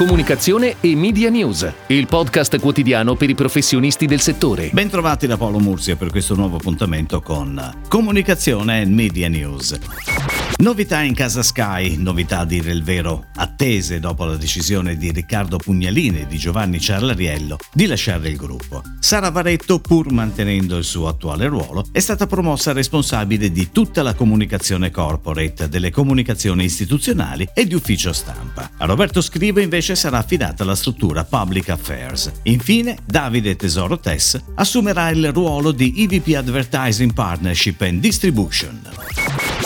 [0.00, 4.70] comunicazione e media news, il podcast quotidiano per i professionisti del settore.
[4.72, 10.39] Bentrovati da Paolo Murcia per questo nuovo appuntamento con Comunicazione e Media News.
[10.58, 15.56] Novità in casa Sky, novità a dire il vero, attese dopo la decisione di Riccardo
[15.56, 18.82] Pugnalini e di Giovanni Ciarlariello di lasciare il gruppo.
[18.98, 24.12] Sara Varetto, pur mantenendo il suo attuale ruolo, è stata promossa responsabile di tutta la
[24.14, 28.70] comunicazione corporate, delle comunicazioni istituzionali e di ufficio stampa.
[28.76, 32.30] A Roberto Scrivo invece sarà affidata la struttura Public Affairs.
[32.44, 39.19] Infine, Davide Tesoro Tess assumerà il ruolo di EVP Advertising Partnership and Distribution.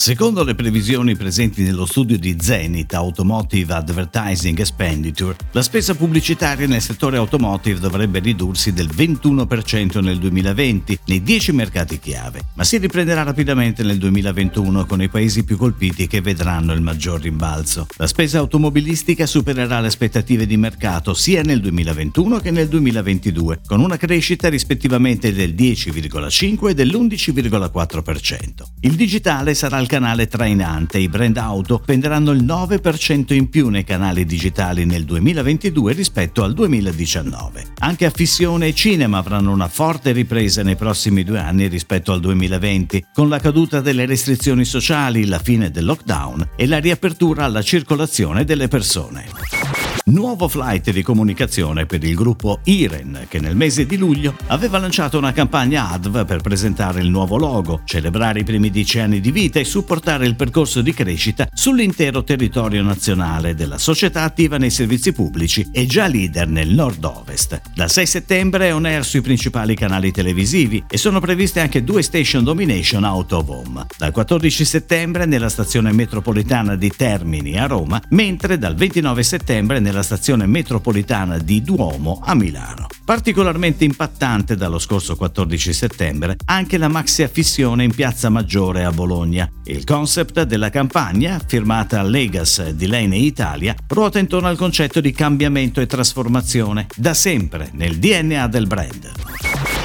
[0.00, 6.80] Secondo le previsioni presenti nello studio di Zenith Automotive Advertising Expenditure, la spesa pubblicitaria nel
[6.80, 13.24] settore automotive dovrebbe ridursi del 21% nel 2020 nei 10 mercati chiave, ma si riprenderà
[13.24, 17.86] rapidamente nel 2021 con i paesi più colpiti che vedranno il maggior rimbalzo.
[17.98, 23.80] La spesa automobilistica supererà le aspettative di mercato sia nel 2021 che nel 2022, con
[23.80, 28.48] una crescita rispettivamente del 10,5 e dell'11,4%.
[28.80, 30.98] Il digitale sarà il canale trainante.
[30.98, 36.54] I brand auto venderanno il 9% in più nei canali digitali nel 2022 rispetto al
[36.54, 37.72] 2019.
[37.80, 43.06] Anche affissione e cinema avranno una forte ripresa nei prossimi due anni rispetto al 2020,
[43.12, 48.44] con la caduta delle restrizioni sociali, la fine del lockdown e la riapertura alla circolazione
[48.44, 49.59] delle persone.
[50.04, 55.18] Nuovo flight di comunicazione per il gruppo Iren che nel mese di luglio aveva lanciato
[55.18, 59.60] una campagna ADV per presentare il nuovo logo, celebrare i primi dieci anni di vita
[59.60, 65.68] e supportare il percorso di crescita sull'intero territorio nazionale della società attiva nei servizi pubblici
[65.72, 67.60] e già leader nel nord-ovest.
[67.74, 72.02] Dal 6 settembre è on air sui principali canali televisivi e sono previste anche due
[72.02, 73.86] station domination out of home.
[73.98, 80.02] Dal 14 settembre nella stazione metropolitana di Termini a Roma, mentre dal 29 settembre nella
[80.02, 82.86] stazione metropolitana di Duomo a Milano.
[83.04, 89.50] Particolarmente impattante dallo scorso 14 settembre anche la maxi affissione in Piazza Maggiore a Bologna.
[89.64, 95.80] Il concept della campagna, firmata Legas di Lane Italia, ruota intorno al concetto di cambiamento
[95.80, 99.29] e trasformazione, da sempre nel DNA del brand.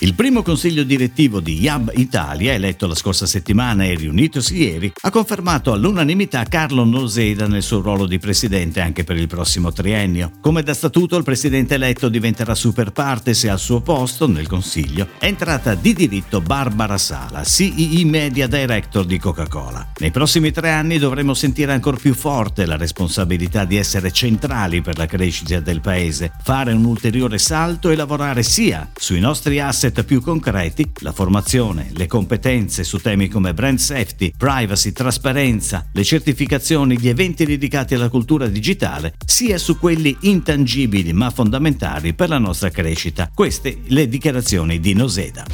[0.00, 5.10] Il primo consiglio direttivo di Yab Italia, eletto la scorsa settimana e riunitosi ieri, ha
[5.10, 10.32] confermato all'unanimità Carlo Noseda nel suo ruolo di presidente anche per il prossimo triennio.
[10.42, 15.08] Come da statuto il presidente eletto diventerà super partes e al suo posto, nel consiglio,
[15.18, 19.92] è entrata di diritto Barbara Sala, CEE Media Director di Coca-Cola.
[19.98, 24.98] Nei prossimi tre anni dovremo sentire ancora più forte la responsabilità di essere centrali per
[24.98, 30.04] la crescita del paese, fare un ulteriore salto e lavorare sia sui nostri asset asset
[30.04, 36.98] più concreti, la formazione, le competenze su temi come brand safety, privacy, trasparenza, le certificazioni,
[36.98, 42.70] gli eventi dedicati alla cultura digitale, sia su quelli intangibili ma fondamentali per la nostra
[42.70, 43.30] crescita.
[43.32, 45.44] Queste le dichiarazioni di Noseda.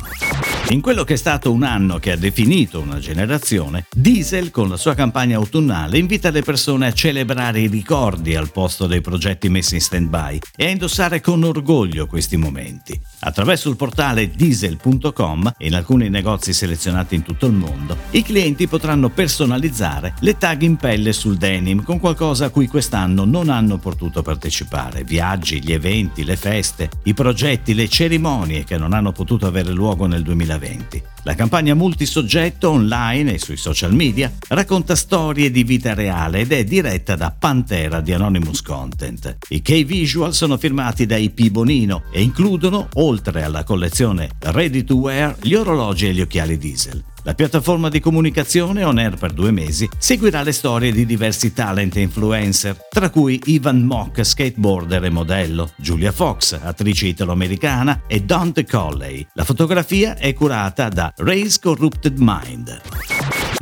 [0.70, 4.76] In quello che è stato un anno che ha definito una generazione, Diesel con la
[4.76, 9.74] sua campagna autunnale invita le persone a celebrare i ricordi al posto dei progetti messi
[9.74, 12.98] in stand-by e a indossare con orgoglio questi momenti.
[13.24, 18.66] Attraverso il portale diesel.com e in alcuni negozi selezionati in tutto il mondo, i clienti
[18.66, 23.78] potranno personalizzare le tag in pelle sul denim con qualcosa a cui quest'anno non hanno
[23.78, 29.46] potuto partecipare, viaggi, gli eventi, le feste, i progetti, le cerimonie che non hanno potuto
[29.46, 31.02] avere luogo nel 2020 2020.
[31.24, 36.64] La campagna multisoggetto online e sui social media racconta storie di vita reale ed è
[36.64, 39.36] diretta da Pantera di Anonymous Content.
[39.50, 44.96] I key visual sono firmati da IP Bonino e includono, oltre alla collezione Ready to
[44.96, 47.04] Wear, gli orologi e gli occhiali diesel.
[47.24, 51.96] La piattaforma di comunicazione on air per due mesi seguirà le storie di diversi talent
[51.96, 58.66] e influencer, tra cui Ivan Mock, skateboarder e modello, Julia Fox, attrice italo-americana, e Dante
[58.66, 59.24] Colley.
[59.34, 62.80] La fotografia è curata da Raise Corrupted Mind.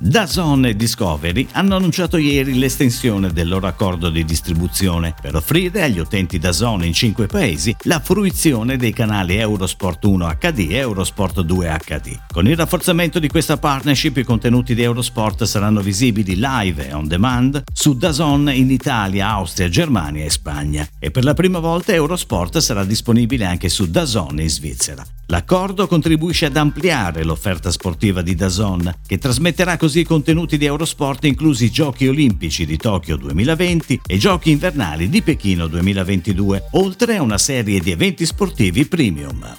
[0.03, 5.99] Dazon e Discovery hanno annunciato ieri l'estensione del loro accordo di distribuzione per offrire agli
[5.99, 11.79] utenti Dazon in cinque paesi la fruizione dei canali Eurosport 1 HD e Eurosport 2
[11.85, 12.19] HD.
[12.33, 17.07] Con il rafforzamento di questa partnership i contenuti di Eurosport saranno visibili live e on
[17.07, 22.57] demand su Dazon in Italia, Austria, Germania e Spagna e per la prima volta Eurosport
[22.57, 25.05] sarà disponibile anche su Dazon in Svizzera.
[25.31, 31.67] L'accordo contribuisce ad ampliare l'offerta sportiva di Dazon, che trasmetterà così contenuti di Eurosport inclusi
[31.67, 37.23] i Giochi Olimpici di Tokyo 2020 e i Giochi Invernali di Pechino 2022, oltre a
[37.23, 39.55] una serie di eventi sportivi premium.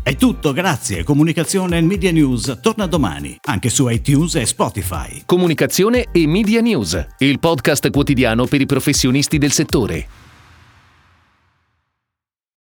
[0.00, 1.02] È tutto, grazie.
[1.02, 5.22] Comunicazione e Media News torna domani, anche su iTunes e Spotify.
[5.26, 10.23] Comunicazione e Media News, il podcast quotidiano per i professionisti del settore.